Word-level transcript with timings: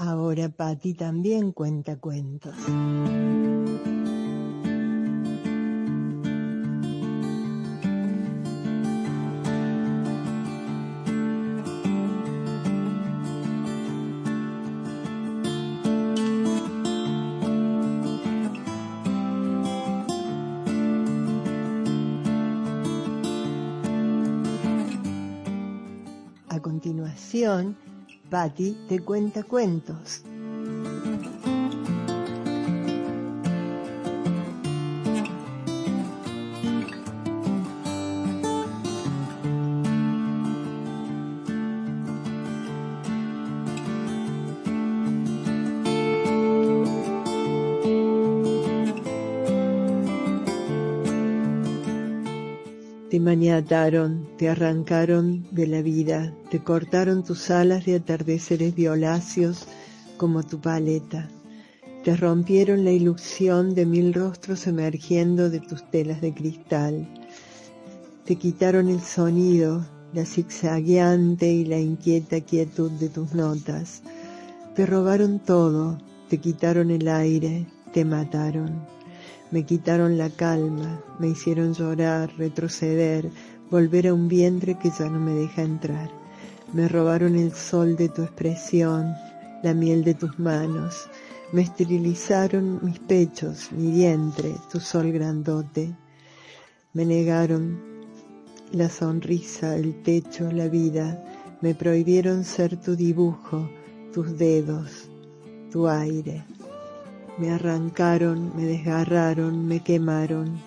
Ahora 0.00 0.48
Patti 0.48 0.94
también 0.94 1.50
cuenta 1.50 1.96
cuentos. 1.96 2.54
A 26.48 26.60
continuación, 26.60 27.76
Patty 28.30 28.76
te 28.88 29.00
cuenta 29.00 29.42
cuentos. 29.42 30.22
Te 53.10 53.20
maniataron, 53.20 54.28
te 54.36 54.50
arrancaron 54.50 55.46
de 55.50 55.66
la 55.66 55.80
vida, 55.80 56.34
te 56.50 56.62
cortaron 56.62 57.24
tus 57.24 57.50
alas 57.50 57.86
de 57.86 57.94
atardeceres 57.94 58.74
violáceos 58.74 59.66
como 60.18 60.42
tu 60.42 60.60
paleta. 60.60 61.30
Te 62.04 62.14
rompieron 62.16 62.84
la 62.84 62.90
ilusión 62.90 63.74
de 63.74 63.86
mil 63.86 64.12
rostros 64.12 64.66
emergiendo 64.66 65.48
de 65.48 65.60
tus 65.60 65.90
telas 65.90 66.20
de 66.20 66.34
cristal. 66.34 67.08
Te 68.26 68.36
quitaron 68.36 68.90
el 68.90 69.00
sonido, 69.00 69.86
la 70.12 70.26
zigzagueante 70.26 71.50
y 71.50 71.64
la 71.64 71.78
inquieta 71.78 72.42
quietud 72.42 72.90
de 72.90 73.08
tus 73.08 73.32
notas. 73.32 74.02
Te 74.76 74.84
robaron 74.84 75.38
todo, 75.38 75.96
te 76.28 76.36
quitaron 76.36 76.90
el 76.90 77.08
aire, 77.08 77.66
te 77.94 78.04
mataron. 78.04 78.97
Me 79.50 79.64
quitaron 79.64 80.18
la 80.18 80.28
calma, 80.28 81.02
me 81.18 81.28
hicieron 81.28 81.72
llorar, 81.72 82.30
retroceder, 82.36 83.30
volver 83.70 84.08
a 84.08 84.14
un 84.14 84.28
vientre 84.28 84.78
que 84.78 84.90
ya 84.90 85.08
no 85.08 85.18
me 85.18 85.32
deja 85.32 85.62
entrar. 85.62 86.10
Me 86.74 86.86
robaron 86.86 87.34
el 87.34 87.52
sol 87.52 87.96
de 87.96 88.10
tu 88.10 88.22
expresión, 88.22 89.14
la 89.62 89.72
miel 89.72 90.04
de 90.04 90.12
tus 90.12 90.38
manos. 90.38 91.08
Me 91.52 91.62
esterilizaron 91.62 92.80
mis 92.82 92.98
pechos, 92.98 93.72
mi 93.72 93.90
vientre, 93.90 94.54
tu 94.70 94.80
sol 94.80 95.10
grandote. 95.12 95.96
Me 96.92 97.06
negaron 97.06 97.80
la 98.72 98.90
sonrisa, 98.90 99.76
el 99.76 100.02
techo, 100.02 100.52
la 100.52 100.68
vida. 100.68 101.24
Me 101.62 101.74
prohibieron 101.74 102.44
ser 102.44 102.76
tu 102.76 102.94
dibujo, 102.94 103.66
tus 104.12 104.36
dedos, 104.36 105.08
tu 105.72 105.88
aire. 105.88 106.44
Me 107.38 107.50
arrancaron, 107.50 108.52
me 108.56 108.64
desgarraron, 108.64 109.66
me 109.66 109.80
quemaron. 109.80 110.58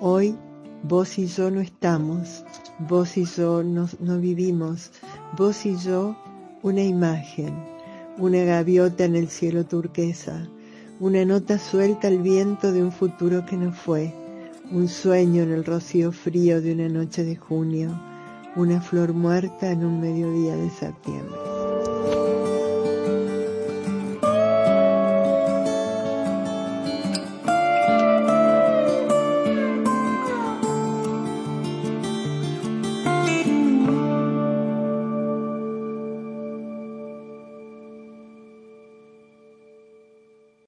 Hoy 0.00 0.34
vos 0.82 1.18
y 1.18 1.26
yo 1.26 1.50
no 1.50 1.60
estamos, 1.60 2.44
vos 2.88 3.16
y 3.16 3.24
yo 3.24 3.62
no, 3.62 3.88
vivimos, 4.18 4.90
vos 5.36 5.64
y 5.64 5.76
yo 5.76 6.16
una 6.62 6.82
imagen, 6.82 7.54
una 8.16 8.42
gaviota 8.42 9.04
en 9.04 9.14
el 9.14 9.28
cielo 9.28 9.64
turquesa, 9.64 10.48
una 11.00 11.24
nota 11.24 11.58
suelta 11.58 12.08
al 12.08 12.18
viento 12.18 12.72
de 12.72 12.82
un 12.82 12.90
futuro 12.90 13.46
que 13.46 13.56
no 13.56 13.72
fue, 13.72 14.12
un 14.72 14.88
sueño 14.88 15.42
en 15.42 15.52
el 15.52 15.64
rocío 15.64 16.10
frío 16.10 16.60
de 16.60 16.72
una 16.72 16.88
noche 16.88 17.22
de 17.24 17.36
junio, 17.36 17.90
una 18.56 18.80
flor 18.80 19.12
muerta 19.12 19.70
en 19.70 19.84
un 19.84 20.00
mediodía 20.00 20.56
de 20.56 20.70
septiembre. 20.70 21.57